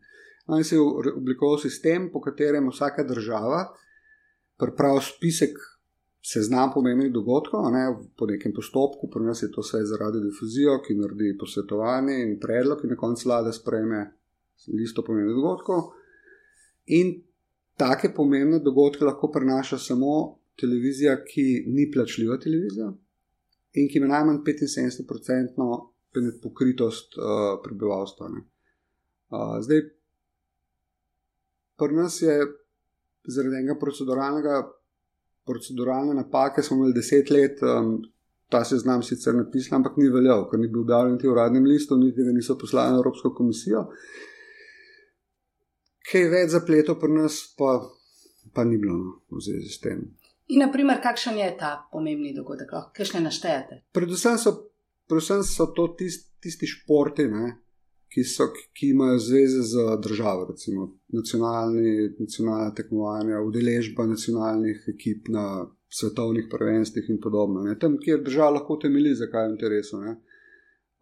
[0.47, 0.79] On je
[1.15, 3.63] oblikoval sistem, po katerem vsaka država
[4.59, 5.57] pripravi spisek
[6.23, 7.83] seznam pomembnih dogodkov, ne,
[8.17, 12.83] po nekem postopku, pri nas je to vse zaradi difuzijo, ki naredi posvetovanje in predlog,
[12.83, 14.03] in na koncu vlada sprejme
[14.79, 15.89] listo pomembnih dogodkov.
[16.95, 17.17] In
[17.79, 20.13] take pomembne dogodke lahko prenaša samo
[20.59, 22.93] televizija, ki ni plačljiva televizija
[23.73, 25.69] in ki ima najmanj 75-odstotno
[26.43, 28.29] pokritost uh, prebivalstva.
[28.29, 28.52] Ne
[29.61, 29.81] zdaj,
[31.79, 32.33] pri nas je
[33.27, 34.61] zaradi enega proceduralnega,
[35.45, 37.97] proceduralne napake, smo imeli deset let, um,
[38.49, 41.97] ta se znam sicer napisal, ampak ni veljal, ker ni bil objavljen v uradnem listu,
[41.97, 43.87] niti ga niso poslali na Evropsko komisijo.
[46.11, 47.79] Kaj več zapletov pri nas, pa,
[48.53, 50.03] pa ni bilo no, v zvezi s tem.
[50.51, 53.79] In, naprimer, kakšen je ta pomembni dogodek, kaj še naštejete?
[53.95, 54.53] Predvsem so,
[55.09, 57.55] predvsem so to tisti, tisti športi, ne,
[58.13, 58.47] ki, so,
[58.77, 67.19] ki imajo zveze z državo, recimo nacionalne tekmovanja, udeležba nacionalnih ekip na svetovnih prvenstvih in
[67.21, 67.63] podobno.
[67.63, 67.77] Ne.
[67.79, 69.97] Tam, kjer država lahko temelji, zakaj je interesu.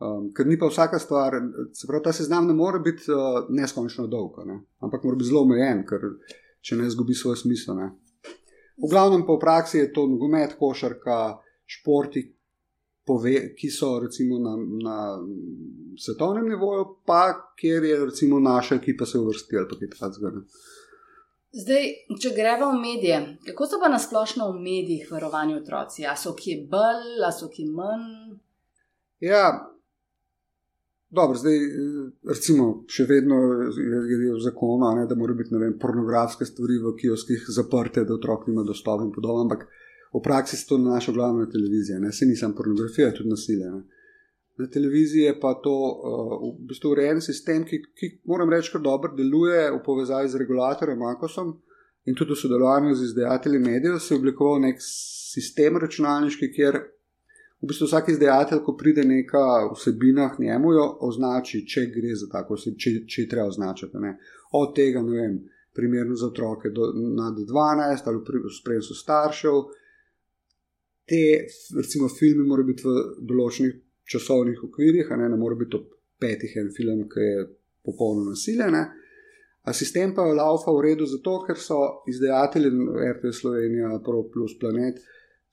[0.02, 1.36] Um, ker ni pa vsaka stvar,
[1.74, 4.58] se pravi, ta seznam ne more biti uh, neskončno dolg, ne?
[4.82, 6.08] ampak mora biti zelo omejen, ker
[6.66, 7.78] če ne izgubi svoj smisel.
[7.78, 7.92] Ne?
[8.82, 11.38] V glavnem pa v praksi je to nogomet, košarka,
[11.70, 12.26] športi,
[13.12, 14.98] pove, ki so recimo na, na
[16.00, 20.46] svetovnem nivoju, pa kjer je recimo naša ekipa se uvrstila, pa je ta zgoraj.
[21.52, 21.90] Zdaj,
[22.24, 23.18] če gremo v medije,
[23.50, 26.06] kako so pa nasplošno v medijih varovani otroci?
[26.08, 28.38] A so ki bolj, a so ki manj?
[29.20, 29.50] Ja,
[31.12, 31.60] dobro, zdaj
[32.32, 37.44] recimo še vedno je v zakonu, ne, da mora biti vem, pornografske stvari v kioskih
[37.52, 39.68] zaprte, da otrok nima dostopa in podobno, ampak
[40.14, 43.72] v praksi se to nanaša glavno na televizijo, ne se nisem pornografija, tudi nasilje.
[43.72, 43.82] Ne.
[44.58, 48.80] Na televiziji je pa to uh, v bistvu urejen sistem, ki, ki moram reči, da
[48.80, 51.54] dobro deluje v povezavi z regulatorjem Akosom
[52.06, 54.00] in tudi v sodelovanju z izdajatelji medijev.
[54.00, 56.78] Se je oblikoval nek sistem računalniški, kjer
[57.62, 62.28] v bistvu vsak izdajatelj, ko pride neka vsebina k njemu, jo označi, če gre za
[62.30, 64.02] tako, če, če je treba označiti.
[64.02, 64.18] Ne.
[64.60, 65.38] Od tega, ne vem,
[65.74, 69.62] primerno za otroke do, nad 12 ali v spremstvu staršev
[71.06, 73.78] te, recimo, filme morajo biti v določenih
[74.12, 75.88] časovnih okvirih, ne, ne more biti ob
[76.22, 77.46] petih en film, ki je
[77.86, 78.78] popolno nasiljen.
[79.78, 82.72] Sistem pa je laufa v redu zato, ker so izdajatelji
[83.14, 85.02] RTV Slovenija, Pro Plus Planet,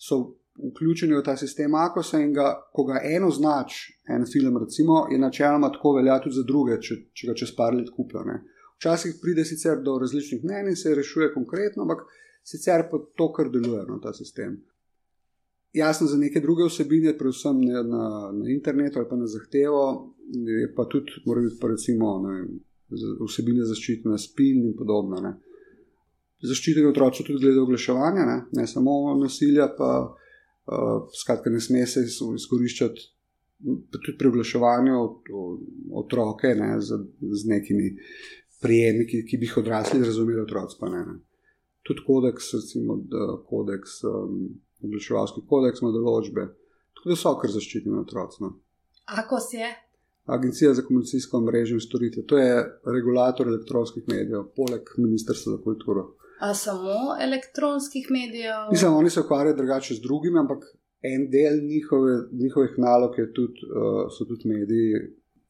[0.00, 0.20] so
[0.58, 3.76] vključeni v ta sistem Akosa in ga, ko ga eno znač,
[4.08, 7.76] en film, recimo, je načeloma tako velja tudi za druge, če, če ga čez par
[7.76, 8.24] let kupijo.
[8.26, 8.40] Ne.
[8.78, 12.06] Včasih pride sicer do različnih mnenj in se rešuje konkretno, ampak
[12.46, 14.58] sicer pa to, kar deluje na no, ta sistem
[15.72, 20.14] jasno za neke druge vsebine, predvsem ne, na, na internetu ali pa na zahtevo,
[20.76, 22.38] pa tudi, mora biti pa recimo ne,
[23.26, 25.20] vsebine zaščitene, spin in podobno.
[25.20, 25.36] Ne.
[26.42, 32.04] zaščiteni otroci tudi glede oglaševanja, ne, ne samo nasilja, pa uh, skratka, ne sme se
[32.06, 33.08] izkoriščati
[33.90, 34.98] tudi pri oglaševanju
[35.98, 37.90] otroke ne, z, z nekimi
[38.62, 41.02] prijemi, ki, ki bi jih odrasli razumeli, otroci pa ne.
[41.06, 41.16] ne.
[41.86, 42.98] Tudi kodeks, recimo,
[43.48, 44.38] kodeks, um,
[44.84, 46.46] oglaševalski kodeks ima določbe,
[46.96, 48.42] tako da so kar zaščiteni otroci.
[48.44, 48.54] No.
[49.18, 49.68] Ako si je?
[50.28, 56.04] Agencija za komunikacijsko mrežo in storitev, to je regulator elektronskih medijev, poleg Ministrstva za kulturo.
[56.44, 58.68] A samo elektronskih medijev?
[58.70, 60.66] Mislim, oni se ukvarjajo drugače z drugimi, ampak
[61.02, 65.00] en del njihove, njihovih nalog tudi, uh, so tudi mediji,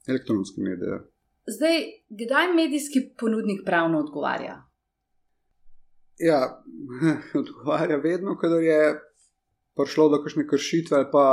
[0.06, 1.00] elektronski mediji.
[1.46, 1.76] Zdaj,
[2.08, 4.62] kdaj medijski ponudnik pravno odgovarja?
[6.18, 6.62] Ja,
[7.42, 9.00] odgovarja vedno, kadar je
[9.78, 11.26] prišlo do kakšne kršitve ali pa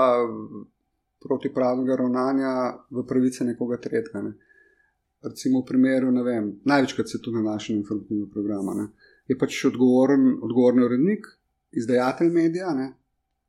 [1.25, 2.51] protipravnega ravnanja
[2.93, 4.21] v pravice nekoga tretjega.
[4.21, 4.33] Ne.
[5.25, 8.69] Recimo v primeru, ne vem, največkrat se to nanaša na informativno program.
[9.25, 11.25] Je pač odgovoren, odgovoren urednik,
[11.73, 12.91] izdajatelj medija, ne,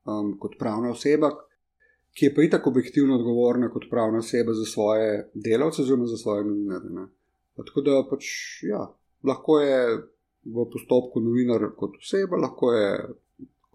[0.08, 1.30] um, kot pravna oseba,
[2.16, 6.46] ki je pa itak objektivno odgovorna kot pravna oseba za svoje delavce, oziroma za svoje
[6.48, 7.10] novinarje.
[7.56, 8.24] Tako da pač,
[8.64, 8.80] ja,
[9.24, 9.80] lahko je
[10.46, 12.88] v postopku novinar kot oseba, lahko je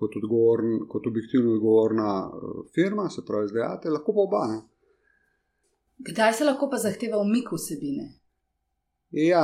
[0.02, 4.42] kot, odgovorn, kot objektivno odgovorna uh, firma, se pravi, izdajatelj, lahko pa oba.
[4.54, 4.60] Ne.
[6.10, 8.08] Kdaj se lahko pa zahteva umik vsebine?
[9.22, 9.44] Ja,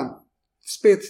[0.66, 1.06] spet,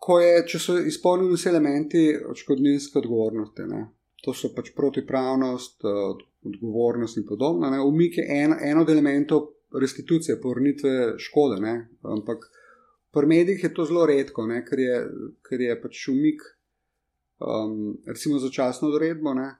[0.00, 3.68] ko je, če so izpolnjeni vsi elementi odškodninske odgovornosti.
[3.68, 3.84] Ne.
[4.24, 6.16] To so pač protipravnost, uh,
[6.48, 7.70] odgovornost in podobno.
[7.70, 7.82] Ne.
[7.84, 9.50] Umik je en, en od elementov
[9.82, 11.60] restitucije, povrnitve škode.
[11.60, 11.74] Ne.
[12.16, 12.48] Ampak
[13.12, 14.96] pri medijih je to zelo redko, ne, ker, je,
[15.48, 16.44] ker je pač umik
[17.38, 19.54] um, recimo začasno odredbo, ne,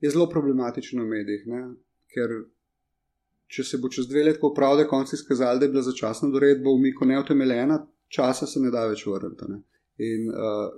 [0.00, 1.46] je zelo problematično v medijih.
[1.46, 1.62] Ne,
[2.12, 2.36] ker
[3.52, 6.28] če se bo čez dve leti popravil, da je konc izkazal, da je bila začasna
[6.28, 9.48] odredba v Miku neutemeljena, časa se ne da več vrniti.
[9.50, 9.60] Ne.
[10.02, 10.70] In uh,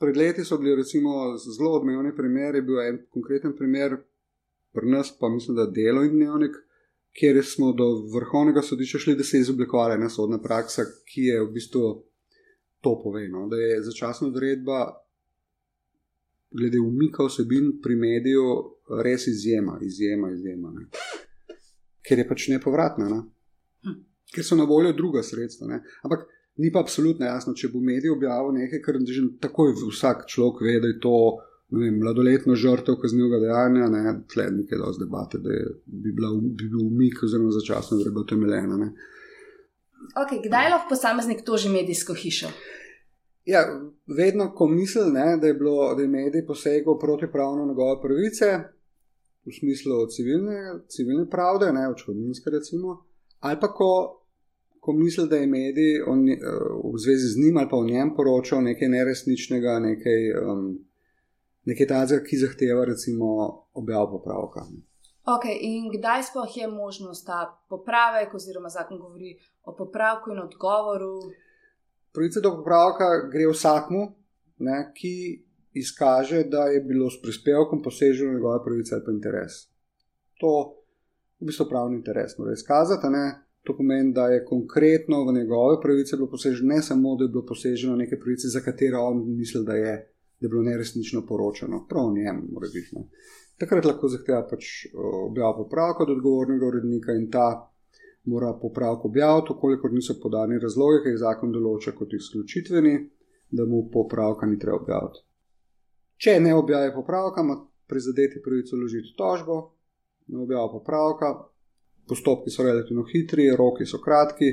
[0.00, 3.98] pred leti so bili recimo zelo odmevni primeri, bil en konkreten primer,
[4.74, 6.56] pri nas pa mislim, da delo in dnevnik.
[7.14, 11.44] Ker smo do vrhovnega sodišča šli, da se je izoblikovala ena sodna praksa, ki je
[11.44, 11.82] v bistvu
[12.82, 14.80] to povedano, da je začasna odredba
[16.54, 18.44] glede umika vsebin pri mediju
[19.04, 20.72] res izjema, izjema, izjema.
[20.74, 20.86] Ne.
[22.04, 23.22] Ker je pač nepovratna, ne.
[23.84, 24.00] Hm.
[24.34, 25.66] ker so na voljo druga sredstva.
[25.70, 25.82] Ne.
[26.02, 30.62] Ampak ni pa absolutno jasno, če bo medij objavil nekaj, kar že takoj vsak človek
[30.66, 31.16] ve, da je to
[31.74, 36.68] vem, mladoletno žrtev kaznjega dejanja, ne tle nekaj dosti debate, da je, bi, bila, bi
[36.68, 38.90] bil umik oziroma začasno treba temeljena.
[40.20, 42.50] Okay, kdaj lahko posameznik toži medijsko hišo?
[43.44, 43.60] Ja,
[44.06, 48.46] vedno, ko misli, ne, da je bilo, da je medij posegel protipravno njegove pravice,
[49.44, 53.04] v smislu civilne, civilne pravde, ne očkodninske, recimo,
[53.40, 53.90] ali pa ko,
[54.80, 58.14] ko misli, da je medij on, uh, v zvezi z njim ali pa o njem
[58.16, 60.64] poročal nekaj neresničnega, nekaj, um,
[61.64, 63.28] nekaj tazga, ki zahteva, recimo,
[63.72, 64.64] objavo popravka.
[65.36, 71.18] Ok, in kdaj sploh je možnost ta popravek, oziroma zakon govori o popravku in odgovoru?
[72.14, 74.04] Pravica do popravka gre vsakmu,
[74.58, 75.14] ne, ki
[75.74, 79.52] izkaže, da je bilo s prispevkom poseženo njegove pravice ali pa interes.
[80.40, 80.50] To
[81.40, 83.10] v bistvu pravni interes, mora izkazati.
[83.10, 83.26] Ne.
[83.64, 87.46] To pomeni, da je konkretno v njegove pravice bilo poseženo, ne samo, da je bilo
[87.46, 89.94] poseženo neke pravice, za katere on misli, da je,
[90.40, 92.96] da je bilo neresnično poročano, prav njem, mora biti.
[92.96, 93.08] Ne.
[93.58, 94.86] Takrat lahko zahteva pač
[95.28, 97.46] objavo popravka od odgovornega urednika in ta
[98.24, 102.94] mora popravek objaviti, koliko niso podani razloge, ki jih zakon določa kot izključitveni,
[103.50, 105.24] da mu popravka ni treba objaviti.
[106.16, 107.58] Če ne objavi popravka, ima
[107.90, 109.58] prizadeti pravico ložiti tožbo,
[110.32, 111.32] ne objavlja popravka,
[112.08, 114.50] postopki so relativno hitri, roki so kratki,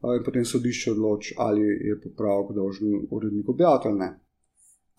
[0.00, 4.10] in potem sodišče odloči, ali je popravek dolžen urednik objaviti ali ne.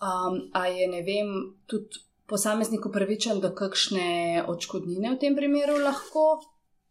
[0.01, 1.33] Um, a je ne vem,
[1.69, 6.41] tudi posameznik upravičen do kakšne odškodnine v tem primeru lahko?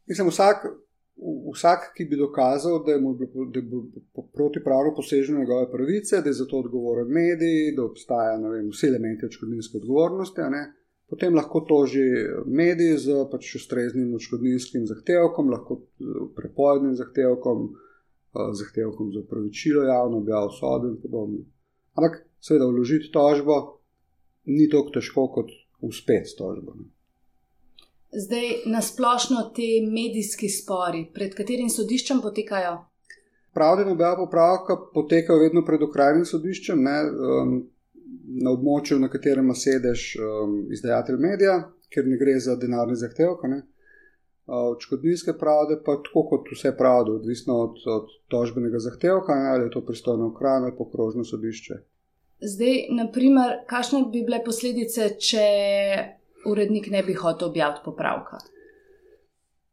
[0.07, 0.65] Mislim, vsak,
[1.55, 3.83] vsak, ki bi dokazal, da je, bilo, da je bilo
[4.33, 9.27] protipravno poseženo njegove pravice, da je za to odgovoren medij, da obstaja vem, vsi elementi
[9.27, 10.41] odškodninske odgovornosti,
[11.11, 12.07] potem lahko toži
[12.47, 15.81] medij z pač ustreznim odškodninskim zahtevkom, lahko
[16.37, 17.73] prepovednim zahtevkom,
[18.63, 21.45] zahtevkom za pravičilo javno, objavljeno sodbo in podobno.
[21.99, 23.59] Ampak, seveda, vložiti tožbo
[24.47, 26.75] ni tako težko kot uspeti s tožbo.
[26.79, 26.89] Ne.
[28.13, 32.73] Zdaj, nasplošno te medijski spori, pred katerim sodiščem potekajo?
[33.55, 37.53] Pravda, da oba popravka potekajo vedno pred okrajnim sodiščem, ne, um,
[38.43, 41.57] na območju, na katerem sedeš um, izdajatelj medija,
[41.91, 43.63] ker ne gre za denarne zahtevke.
[44.51, 49.75] Odškodninske pravde pa tako kot vse pravde, odvisno od, od tožbenega zahtevka, ne, ali je
[49.77, 51.79] to pristojno okrajno ali pokrožno sodišče.
[52.43, 55.45] Zdaj, naprimer, kakšne bi bile posledice, če
[56.47, 58.39] urednik ne bi hotel objaviti popravka?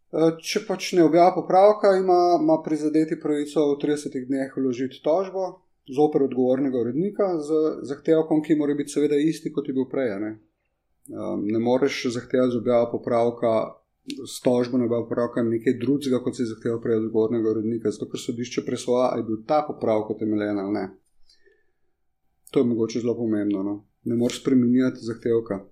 [0.08, 5.68] Eh, če pač ne objavi popravka, ima, ima prizadeti pravico v 30 dneh vložiti tožbo
[5.88, 10.14] zoper odgovornega urednika z zahtevkom, ki mora biti seveda isti, kot je bil prej.
[10.20, 10.32] Ne,
[11.16, 13.54] um, ne moreš zahtevati za objavo popravka
[14.08, 18.20] s tožbo na popravka nekaj drugega, kot se je zahteval prej odgovornega urednika, zato ker
[18.20, 20.86] sodišče presoja, ali je bil ta popravek utemeljen ali ne.
[22.52, 23.64] To je mogoče zelo pomembno.
[23.64, 23.74] No?
[24.04, 25.66] Ne moreš spremenjati zahtevka.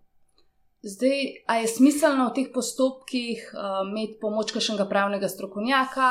[0.85, 6.09] Zdaj, a je smiselno v teh postopkih uh, imeti pomoč kakšnega pravnega strokovnjaka?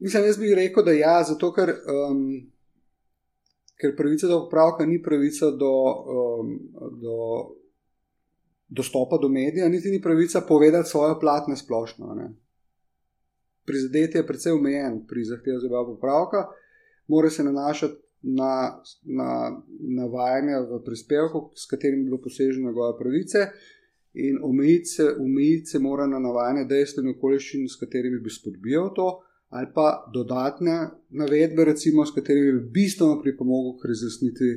[0.00, 2.22] Mislim, jaz bi rekel, da ja, zato ker, um,
[3.76, 5.74] ker pravica do popravka ni pravica do,
[6.08, 6.54] um,
[7.04, 7.18] do
[8.72, 12.14] dostopa do medija, niti ni pravica povedati svojo plat na splošno.
[12.16, 12.30] Ne.
[13.68, 16.48] Prizadetje je precej omejen pri zahtevi za popravka,
[17.12, 19.30] mora se nanašati na, na
[19.80, 23.38] navajanje v prispevku, s katerim bi bilo poseženo njegove pravice,
[24.14, 28.92] in omejiti se, omejiti se mora na navajanje dejstev in okoliščin, s katerimi bi spodbijal
[28.94, 29.08] to,
[29.54, 30.76] ali pa dodatne
[31.10, 34.52] navedbe, recimo, s katerimi bi bistveno pripomogel k razjasnitvi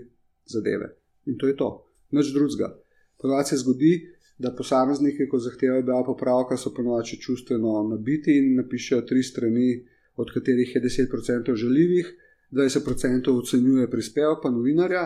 [0.45, 0.93] zadeve.
[1.25, 1.69] In to je to,
[2.11, 2.71] nič drugega.
[3.17, 3.93] Ponovadi se zgodi,
[4.37, 9.69] da posamezniki, ko zahtevajo objavo popravka, so ponovadi čustveno nabiti in napišejo tri strani,
[10.15, 12.13] od katerih je 10% žaljivih.
[12.51, 15.05] 20% ocenjuje prispevek, pa novinarja.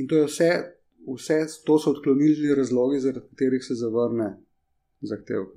[0.00, 0.50] In to vse,
[1.06, 4.30] vse to so odklonili razlogi, zaradi katerih se zavrne
[5.00, 5.56] zahtevek.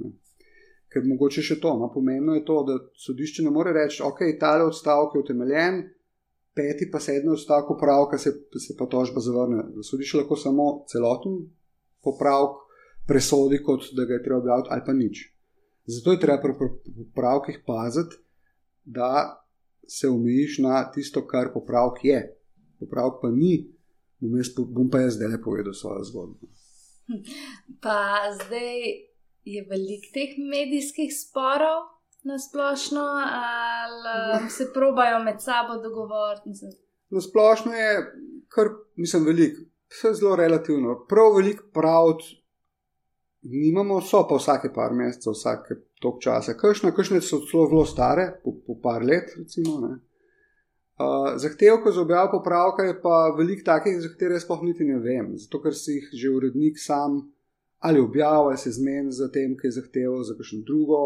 [0.89, 4.65] Ker mogoče še to, no, pomembno je to, da sodišče ne more reči, ok, tale
[4.65, 5.83] odstavek je utemeljen,
[6.55, 9.67] peti pa sedmi odstavek popravka se, se pa tožba zavrne.
[9.85, 11.43] Sodišče lahko samo celoten
[12.03, 12.65] popravek
[13.07, 15.21] presodi, kot da ga je treba objaviti, ali pa nič.
[15.89, 16.53] Zato je treba pri
[17.13, 18.17] popravkih paziti,
[18.85, 19.39] da
[19.89, 22.19] se omejiš na tisto, kar popravek je.
[22.79, 23.53] Popravek pa ni,
[24.19, 26.47] bom, jaz, bom pa jaz zdaj le povedal svojo zgodbo.
[27.81, 28.77] Pa zdaj
[29.49, 31.87] je veliko teh medijskih sporov
[32.23, 36.69] na splošno, ali se probajo med sabo dogovoriti.
[37.09, 37.93] Na splošno je
[38.47, 41.05] kar, mislim, veliko, vse zelo relativno.
[41.09, 42.21] Prav veliko pravd
[43.41, 46.55] nimamo, so pa vsake par mesecev, vsake tok časa.
[46.57, 49.79] Kršne, kršne so celo zelo stare, po, po par let, recimo.
[50.99, 55.31] Uh, Zahtevko za objavo popravka je pa veliko takih, za katere sploh niti ne vem,
[55.39, 57.21] zato ker si jih že urednik sam
[57.79, 60.99] ali objavlja, ali se zmeni za tem, ki je zahteval za kakšno drugo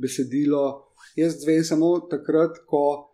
[0.00, 0.86] besedilo.
[1.16, 3.12] Jaz zvem samo takrat, ko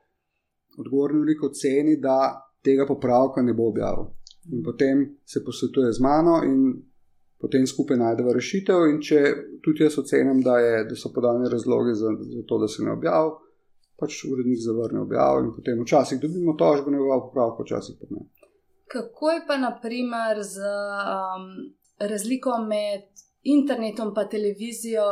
[0.79, 4.07] odgovorni urednik oceni, da tega popravka ne bo objavil.
[4.55, 6.83] In potem se posvetuje z mano in
[7.43, 8.87] potem skupaj najdemo rešitev.
[8.93, 9.23] In če
[9.65, 12.95] tudi jaz ocenim, da, je, da so podani razlogi za, za to, da se ne
[12.95, 13.35] objavi,
[14.01, 18.25] pač urednik zavrne objavo in potem včasih dobimo tožbo, ne bo popravka, včasih pa ne.
[18.93, 21.47] Kako je pa naprimer z um,
[21.99, 23.09] razliko med
[23.43, 25.05] internetom in televizijo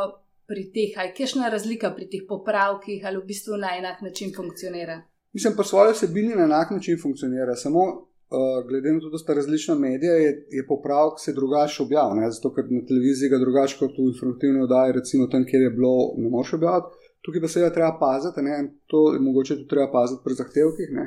[0.47, 4.33] pri teh, ali je kakšna razlika pri teh popravkih, ali v bistvu na enak način
[4.35, 5.01] funkcionira?
[5.33, 9.33] Mislim, po svoje vsebini na enak način funkcionira, samo Eh, glede na to, da sta
[9.33, 12.29] različna medija, je, je popravek se drugače objavil.
[12.31, 15.95] Zato, ker na televiziji ga drugače kot v informativni oddaji, recimo tam, kjer je bilo,
[16.17, 17.09] ne moreš objaviti.
[17.21, 18.55] Tukaj pa se je treba paziti, ne?
[18.87, 21.05] to je mogoče tudi treba paziti pri zahtevkih, ne?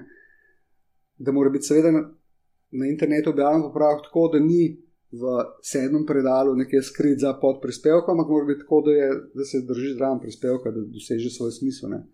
[1.18, 2.02] da mora biti seveda na,
[2.70, 4.62] na internetu objavljen popravek tako, da ni
[5.22, 5.24] v
[5.62, 9.64] sedmem predalu nekje skrit za pod prispevkom, ampak mora biti tako, da, je, da se
[9.68, 11.90] drži zraven prispevka, da doseže svoj smisel.
[11.90, 12.04] Ne?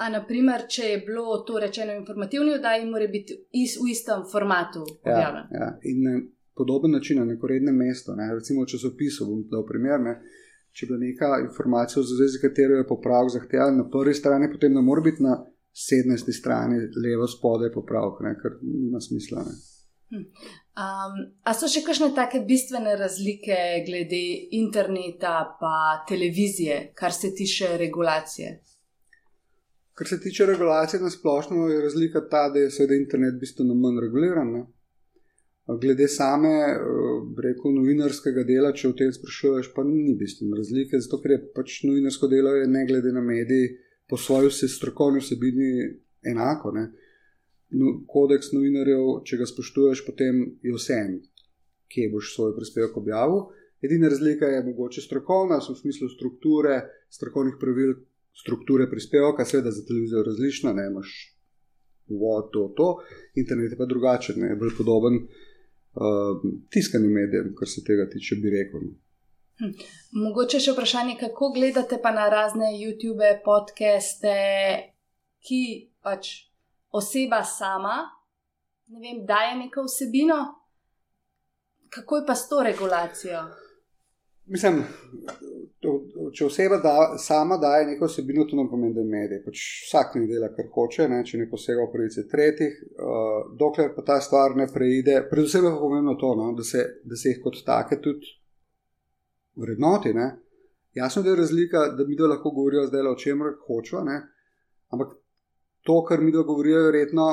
[0.00, 4.22] A, naprimer, če je bilo to rečeno v informativni oddaji, mora biti is, v istem
[4.32, 5.48] formatu ja, objavljeno.
[5.52, 5.72] Ja, ja.
[5.90, 6.14] In na
[6.56, 8.30] podoben način, na neko redne mesto, ne?
[8.34, 10.00] recimo v časopisu, bom dal primer.
[10.00, 10.14] Ne?
[10.72, 14.48] Če je bila neka informacija, v zvezi s katero je popravek zahteven na prvi strani,
[14.52, 15.36] potem ne more biti na
[15.84, 16.32] 17.
[16.32, 18.34] strani, levo spodaj popravek, ne?
[18.40, 19.44] ker nima smisla.
[20.10, 20.24] Hm.
[20.80, 24.24] Um, a so še kakšne take bistvene razlike glede
[24.58, 28.56] interneta in televizije, kar se tiče regulacije?
[30.00, 33.98] Kar se tiče regulacije na splošno, je razlika ta, da je seveda internet bistveno manj
[34.00, 34.52] reguliran.
[34.52, 34.62] Ne?
[35.82, 36.52] Glede same,
[37.44, 41.76] reko, novinarskega dela, če o tem sprašuješ, pa ni bistvene razlike, zato ker je pač
[41.84, 43.74] novinarsko delo, je ne glede na mediji,
[44.08, 45.68] po svoji vse strokovni vsebini
[46.32, 46.72] enako.
[46.80, 51.16] No, kodeks novinarjev, če ga spoštuješ, potem je vse en,
[51.92, 53.50] kje boš svoj prispevek objavil.
[53.84, 57.98] Edina razlika je mogoče strokovna, v smislu strukture, strokovnih pravil,
[58.32, 61.36] strukture prispevka, seveda za televizijo različna, ne imaš
[62.08, 62.88] vod, to, to,
[63.34, 68.50] internet je pa drugačen, ne, bolj podoben uh, tiskanim medijem, kar se tega tiče, bi
[68.50, 68.86] rekel.
[68.86, 68.94] No.
[69.60, 69.74] Hm.
[70.24, 74.32] Mogoče še vprašanje, kako gledate pa na razne YouTube, podcaste,
[75.44, 75.62] ki
[76.02, 76.32] pač
[76.96, 77.98] oseba sama
[78.90, 80.38] ne vem, daje neko vsebino,
[81.90, 83.42] kako je pa s to regulacijo?
[84.46, 84.84] Mislim,
[86.34, 89.40] če oseba da, sama daje neko vsebino, to ne pomeni, da je medij.
[89.44, 93.92] Pač vsak ne dela, kar hoče, ne, če ne posega v pravice tretjih, uh, dokler
[93.96, 95.20] pa ta stvar ne preide.
[95.30, 98.34] Predvsem je pomembno to, no, da, se, da se jih kot take tudi
[99.60, 100.14] vrednoti.
[100.16, 100.28] Ne.
[100.96, 104.02] Jasno, da je razlika, da mi lahko govorijo zdaj o čem hočejo,
[104.90, 105.14] ampak
[105.86, 107.30] to, kar mi govorijo, verjetno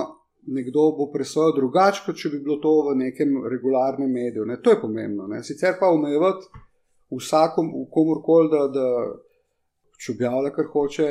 [0.47, 4.45] nekdo bo presojal drugače, kot če bi bilo to v nekem regularnem mediju.
[4.45, 4.61] Ne.
[4.63, 5.27] To je pomembno.
[5.27, 5.41] Ne.
[5.43, 6.47] Sicer pa omejevati
[7.13, 8.87] vsakom, komorkoli, da, da
[9.97, 11.07] če objavlja, kar hoče,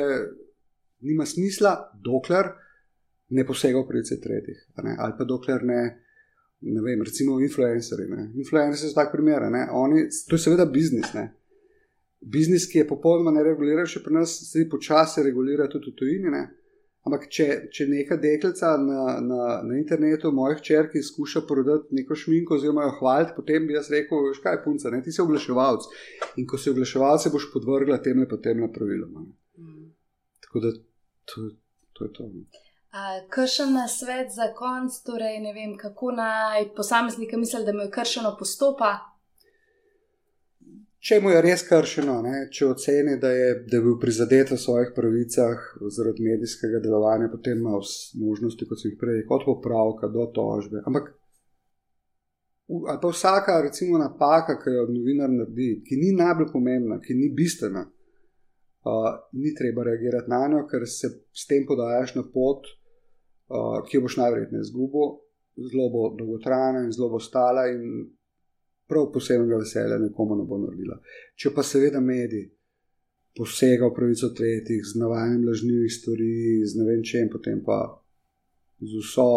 [1.07, 1.73] nima smisla,
[2.03, 2.51] dokler
[3.29, 4.59] ne posega v pravice tretjih.
[4.77, 5.81] Ali pa dokler ne,
[6.61, 8.07] ne vem, recimo influencerji.
[8.35, 9.43] Influencerji so tak primer.
[9.71, 11.11] Oni, to je seveda biznis.
[11.17, 11.27] Ne.
[12.21, 16.33] Biznis, ki je popolnoma nereguliran, še pri nas se počasi regulira tudi v tujini.
[16.33, 16.45] Ne.
[17.07, 22.57] Ampak, če, če neka deklica na, na, na internetu, mojih črk, skuša prodati neko šminko,
[22.59, 24.99] oziroma jo hvaliti, potem bi jaz rekel: Veš kaj, punca, ne?
[25.05, 25.87] ti si oglaševalec.
[26.41, 29.31] In ko si oglaševalec, boš podvrgla tem in tem pravilom.
[29.55, 29.91] Mm.
[30.43, 30.73] Tako da
[31.31, 31.49] to,
[31.95, 32.31] to je to.
[33.29, 37.91] Kršen na svet za konc, torej ne vem, kako naj posameznika misli, da mu je
[37.91, 38.97] kršeno postopa,
[40.99, 44.57] če mu je res kršeno, ne, če oceni, da je, da je bil prizadet v
[44.59, 47.77] svojih pravicah zaradi medijskega delovanja, potem ima
[48.21, 50.81] možnosti, kot so jih prej, od popravka do tožbe.
[50.85, 51.13] Ampak
[52.67, 57.29] ali pa vsaka, recimo, napaka, ki jo novinar naredi, ki ni najbolj pomembna, ki ni
[57.35, 59.07] bistvena, uh,
[59.39, 64.03] ni treba reagirati na njo, ker se s tem podajaš na pot, uh, ki jo
[64.03, 65.15] boš najverjetneje izgubil,
[65.69, 67.69] zelo bo dolgotrajna in zelo bo stala.
[67.71, 68.11] In
[68.87, 70.99] prav posebnega veselja nekomu ne bo naredila.
[71.35, 72.47] Če pa seveda mediji
[73.37, 77.79] posega v pravico tretjih, z navajanjem lažnivih stvari, z ne vem čem, potem pa
[78.81, 79.29] z vso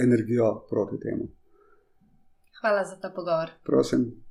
[0.00, 1.28] energijo proti temu.
[2.60, 3.50] Hvala za ta pogovor.
[3.64, 4.23] Prosim.